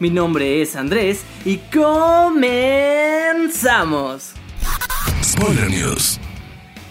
[0.00, 2.54] Mi nombre es Andrés y comenzamos.
[5.24, 6.20] Spoiler News.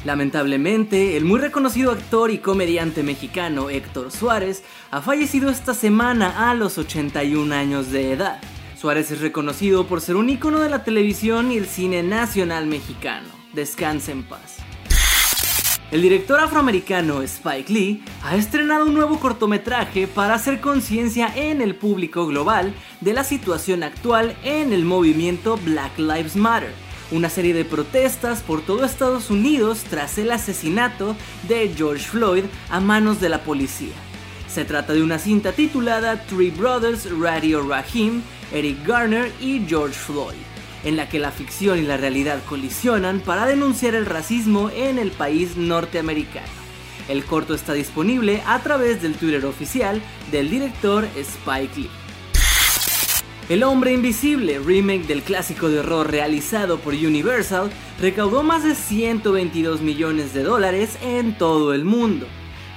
[0.04, 6.54] Lamentablemente, el muy reconocido actor y comediante mexicano Héctor Suárez ha fallecido esta semana a
[6.54, 8.42] los 81 años de edad.
[8.78, 13.30] Suárez es reconocido por ser un ícono de la televisión y el cine nacional mexicano.
[13.54, 14.67] Descanse en paz.
[15.90, 21.76] El director afroamericano Spike Lee ha estrenado un nuevo cortometraje para hacer conciencia en el
[21.76, 26.74] público global de la situación actual en el movimiento Black Lives Matter,
[27.10, 31.16] una serie de protestas por todo Estados Unidos tras el asesinato
[31.48, 33.96] de George Floyd a manos de la policía.
[34.50, 40.36] Se trata de una cinta titulada Three Brothers Radio Rahim, Eric Garner y George Floyd,
[40.88, 45.12] en la que la ficción y la realidad colisionan para denunciar el racismo en el
[45.12, 46.48] país norteamericano.
[47.10, 51.90] El corto está disponible a través del Twitter oficial del director Spike Lee.
[53.50, 59.82] El Hombre Invisible, remake del clásico de horror realizado por Universal, recaudó más de 122
[59.82, 62.28] millones de dólares en todo el mundo.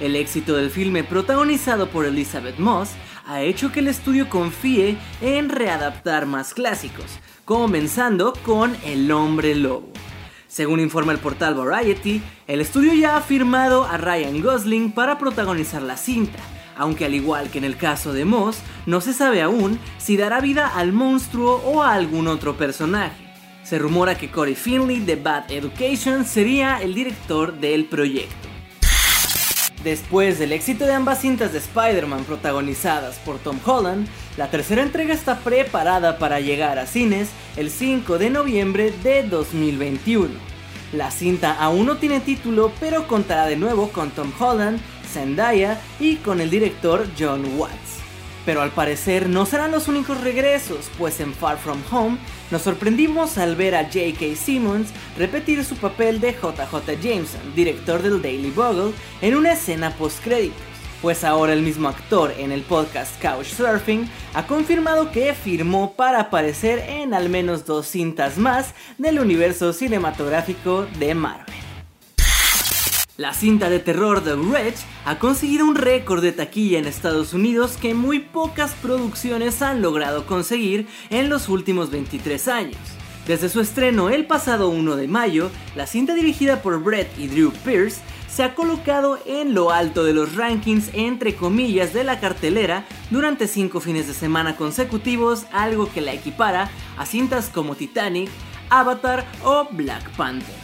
[0.01, 2.89] El éxito del filme protagonizado por Elizabeth Moss
[3.25, 9.89] ha hecho que el estudio confíe en readaptar más clásicos, comenzando con El Hombre Lobo.
[10.47, 15.81] Según informa el portal Variety, el estudio ya ha firmado a Ryan Gosling para protagonizar
[15.81, 16.39] la cinta,
[16.77, 20.41] aunque al igual que en el caso de Moss, no se sabe aún si dará
[20.41, 23.31] vida al monstruo o a algún otro personaje.
[23.63, 28.50] Se rumora que Corey Finley de Bad Education sería el director del proyecto.
[29.83, 35.13] Después del éxito de ambas cintas de Spider-Man protagonizadas por Tom Holland, la tercera entrega
[35.13, 40.29] está preparada para llegar a cines el 5 de noviembre de 2021.
[40.93, 44.79] La cinta aún no tiene título, pero contará de nuevo con Tom Holland,
[45.11, 47.90] Zendaya y con el director John Watts.
[48.45, 52.17] Pero al parecer no serán los únicos regresos, pues en Far From Home
[52.49, 54.35] nos sorprendimos al ver a J.K.
[54.35, 60.59] Simmons repetir su papel de JJ Jameson, director del Daily Bugle, en una escena post-créditos.
[61.01, 66.79] Pues ahora el mismo actor en el podcast Couchsurfing ha confirmado que firmó para aparecer
[66.87, 71.70] en al menos dos cintas más del universo cinematográfico de Marvel.
[73.21, 77.77] La cinta de terror The Wretch ha conseguido un récord de taquilla en Estados Unidos
[77.79, 82.79] que muy pocas producciones han logrado conseguir en los últimos 23 años.
[83.27, 87.51] Desde su estreno el pasado 1 de mayo, la cinta dirigida por Brett y Drew
[87.63, 92.87] Pierce se ha colocado en lo alto de los rankings entre comillas de la cartelera
[93.11, 98.31] durante 5 fines de semana consecutivos, algo que la equipara a cintas como Titanic,
[98.71, 100.60] Avatar o Black Panther.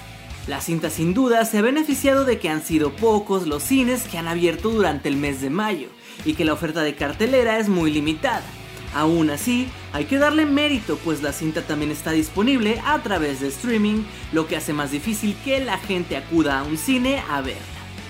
[0.48, 4.18] La cinta sin duda se ha beneficiado de que han sido pocos los cines que
[4.18, 5.90] han abierto durante el mes de mayo
[6.24, 8.46] y que la oferta de cartelera es muy limitada.
[8.94, 13.50] Aún así, hay que darle mérito pues la cinta también está disponible a través de
[13.50, 17.62] streaming, lo que hace más difícil que la gente acuda a un cine a verla.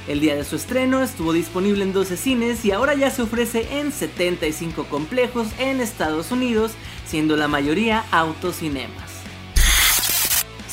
[0.07, 3.79] El día de su estreno estuvo disponible en 12 cines y ahora ya se ofrece
[3.79, 6.73] en 75 complejos en Estados Unidos,
[7.07, 9.16] siendo la mayoría autocinemas.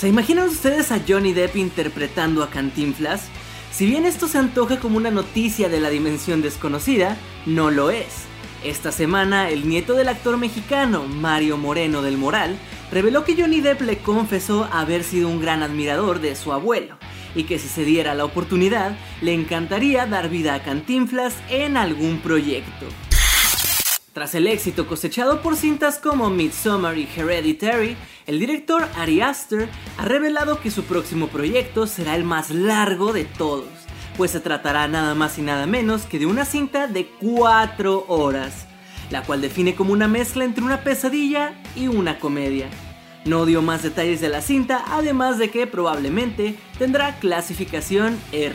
[0.05, 3.29] ¿Se imaginan ustedes a Johnny Depp interpretando a Cantinflas?
[3.73, 7.17] Si bien esto se antoja como una noticia de la dimensión desconocida,
[7.47, 8.27] no lo es.
[8.63, 12.59] Esta semana, el nieto del actor mexicano, Mario Moreno del Moral,
[12.93, 16.99] reveló que Johnny Depp le confesó haber sido un gran admirador de su abuelo,
[17.35, 22.19] y que si se diera la oportunidad, le encantaría dar vida a Cantinflas en algún
[22.19, 22.85] proyecto.
[24.15, 27.97] Tras el éxito cosechado por cintas como Midsommar y Hereditary,
[28.29, 29.69] el director Ari Aster
[29.99, 33.67] ha revelado que su próximo proyecto será el más largo de todos,
[34.17, 38.67] pues se tratará nada más y nada menos que de una cinta de 4 horas,
[39.11, 42.69] la cual define como una mezcla entre una pesadilla y una comedia.
[43.25, 48.55] No dio más detalles de la cinta, además de que probablemente tendrá clasificación R.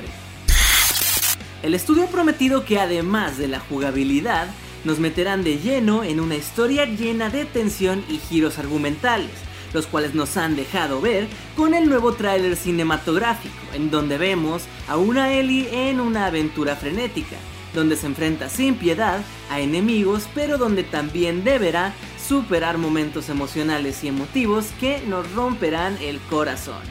[1.64, 4.48] El estudio ha prometido que además de la jugabilidad,
[4.84, 9.32] nos meterán de lleno en una historia llena de tensión y giros argumentales,
[9.74, 14.98] los cuales nos han dejado ver con el nuevo tráiler cinematográfico, en donde vemos a
[14.98, 17.36] una Ellie en una aventura frenética,
[17.74, 21.94] donde se enfrenta sin piedad a enemigos, pero donde también deberá
[22.28, 26.82] superar momentos emocionales y emotivos que nos romperán el corazón.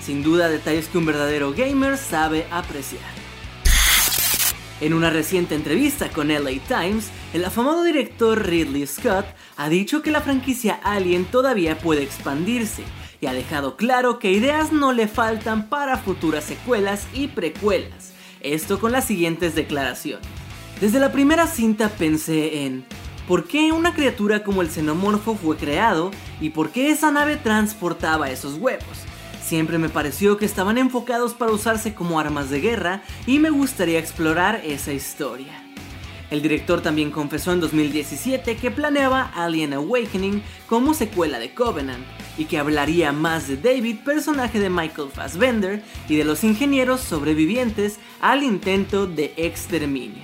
[0.00, 3.15] Sin duda detalles que un verdadero gamer sabe apreciar.
[4.78, 9.24] En una reciente entrevista con LA Times, el afamado director Ridley Scott
[9.56, 12.82] ha dicho que la franquicia Alien todavía puede expandirse
[13.22, 18.12] y ha dejado claro que ideas no le faltan para futuras secuelas y precuelas.
[18.42, 20.28] Esto con las siguientes declaraciones.
[20.78, 22.84] Desde la primera cinta pensé en
[23.26, 28.30] ¿por qué una criatura como el xenomorfo fue creado y por qué esa nave transportaba
[28.30, 29.06] esos huevos?
[29.46, 34.00] Siempre me pareció que estaban enfocados para usarse como armas de guerra y me gustaría
[34.00, 35.62] explorar esa historia.
[36.32, 42.04] El director también confesó en 2017 que planeaba Alien Awakening como secuela de Covenant
[42.36, 48.00] y que hablaría más de David, personaje de Michael Fassbender, y de los ingenieros sobrevivientes
[48.20, 50.22] al intento de exterminio.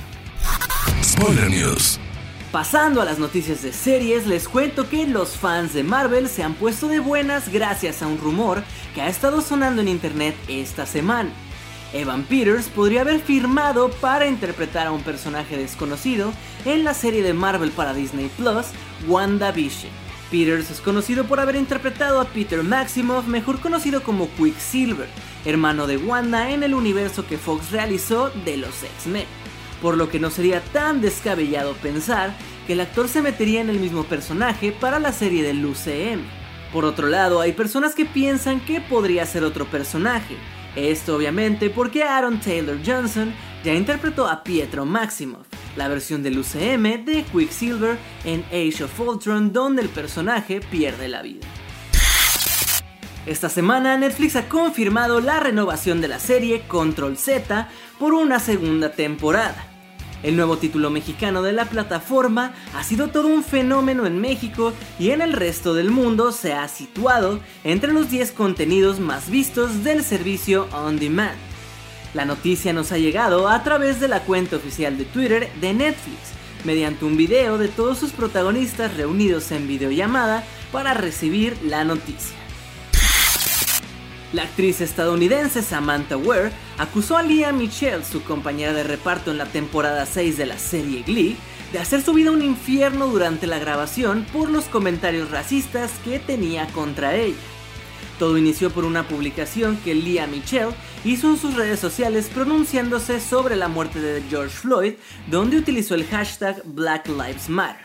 [1.01, 2.01] Spoiler News.
[2.53, 6.53] Pasando a las noticias de series, les cuento que los fans de Marvel se han
[6.53, 8.63] puesto de buenas gracias a un rumor
[8.95, 11.31] que ha estado sonando en internet esta semana.
[11.95, 16.31] Evan Peters podría haber firmado para interpretar a un personaje desconocido
[16.67, 18.67] en la serie de Marvel para Disney Plus,
[19.09, 19.91] WandaVision.
[20.31, 25.09] Peters es conocido por haber interpretado a Peter Maximoff, mejor conocido como Quicksilver,
[25.47, 29.42] hermano de Wanda en el universo que Fox realizó de los X-Men
[29.83, 32.35] por lo que no sería tan descabellado pensar
[32.67, 36.23] que el actor se metería en el mismo personaje para la serie del UCM.
[36.73, 40.37] Por otro lado, hay personas que piensan que podría ser otro personaje.
[40.77, 45.47] Esto obviamente porque Aaron Taylor Johnson ya interpretó a Pietro Maximoff,
[45.77, 51.23] la versión del UCM de Quicksilver en Age of Ultron donde el personaje pierde la
[51.23, 51.47] vida.
[53.27, 57.69] Esta semana Netflix ha confirmado la renovación de la serie Control Z
[57.99, 59.72] por una segunda temporada.
[60.23, 65.11] El nuevo título mexicano de la plataforma ha sido todo un fenómeno en México y
[65.11, 70.05] en el resto del mundo se ha situado entre los 10 contenidos más vistos del
[70.05, 71.37] servicio On Demand.
[72.15, 76.19] La noticia nos ha llegado a través de la cuenta oficial de Twitter de Netflix,
[76.65, 82.42] mediante un video de todos sus protagonistas reunidos en videollamada para recibir la noticia.
[84.33, 89.45] La actriz estadounidense Samantha Ware acusó a Leah Michelle, su compañera de reparto en la
[89.45, 91.37] temporada 6 de la serie Glee,
[91.71, 96.67] de hacer su vida un infierno durante la grabación por los comentarios racistas que tenía
[96.69, 97.37] contra ella.
[98.19, 100.75] Todo inició por una publicación que Leah Michelle
[101.05, 104.95] hizo en sus redes sociales pronunciándose sobre la muerte de George Floyd,
[105.31, 107.85] donde utilizó el hashtag Black Lives Matter.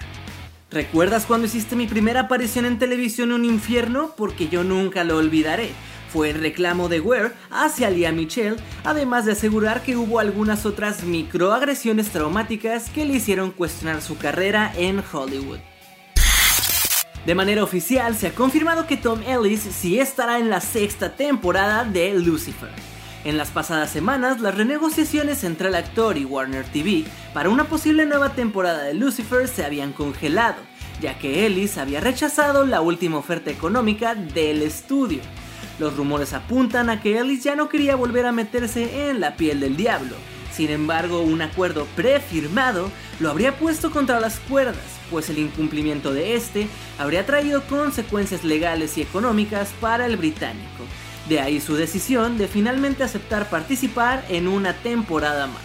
[0.72, 4.14] ¿Recuerdas cuando hiciste mi primera aparición en televisión un infierno?
[4.16, 5.72] Porque yo nunca lo olvidaré
[6.12, 11.04] fue el reclamo de Ware hacia Lia Michelle, además de asegurar que hubo algunas otras
[11.04, 15.60] microagresiones traumáticas que le hicieron cuestionar su carrera en Hollywood.
[17.26, 21.84] De manera oficial se ha confirmado que Tom Ellis sí estará en la sexta temporada
[21.84, 22.70] de Lucifer.
[23.26, 28.06] En las pasadas semanas, las renegociaciones entre el actor y Warner TV para una posible
[28.06, 30.62] nueva temporada de Lucifer se habían congelado,
[31.02, 35.20] ya que Ellis había rechazado la última oferta económica del estudio.
[35.80, 39.60] Los rumores apuntan a que Ellis ya no quería volver a meterse en la piel
[39.60, 40.16] del diablo.
[40.52, 42.90] Sin embargo, un acuerdo prefirmado
[43.20, 44.82] lo habría puesto contra las cuerdas,
[45.12, 50.84] pues el incumplimiento de este habría traído consecuencias legales y económicas para el británico.
[51.30, 55.62] De ahí su decisión de finalmente aceptar participar en una temporada más.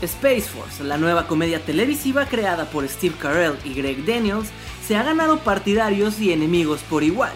[0.00, 4.48] Space Force, la nueva comedia televisiva creada por Steve Carell y Greg Daniels,
[4.86, 7.32] se ha ganado partidarios y enemigos por igual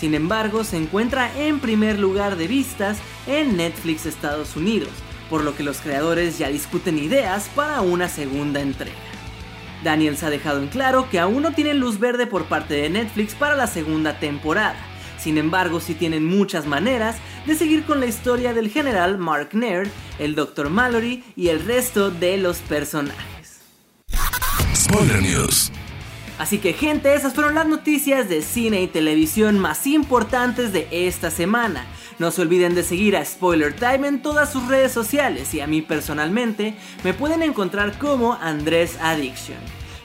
[0.00, 4.88] sin embargo, se encuentra en primer lugar de vistas en Netflix Estados Unidos,
[5.28, 8.96] por lo que los creadores ya discuten ideas para una segunda entrega.
[9.84, 13.34] Daniels ha dejado en claro que aún no tienen luz verde por parte de Netflix
[13.34, 14.76] para la segunda temporada.
[15.18, 19.90] Sin embargo, sí tienen muchas maneras de seguir con la historia del general Mark Naird,
[20.18, 20.70] el Dr.
[20.70, 23.60] Mallory y el resto de los personajes.
[24.74, 25.70] Spoiler News.
[26.40, 31.30] Así que gente, esas fueron las noticias de cine y televisión más importantes de esta
[31.30, 31.84] semana.
[32.18, 35.66] No se olviden de seguir a Spoiler Time en todas sus redes sociales y a
[35.66, 39.58] mí personalmente me pueden encontrar como Andrés Addiction.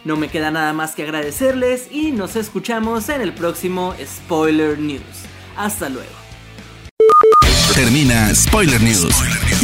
[0.03, 5.01] No me queda nada más que agradecerles y nos escuchamos en el próximo Spoiler News.
[5.55, 6.11] Hasta luego.
[7.73, 9.07] Termina Spoiler News